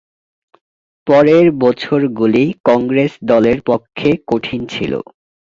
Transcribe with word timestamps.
পরের 1.07 1.45
বছরগুলি 1.63 2.43
কংগ্রেস 2.65 3.11
দলের 3.23 3.59
পক্ষে 3.69 4.09
কঠিন 4.27 4.61
ছিল। 4.73 4.93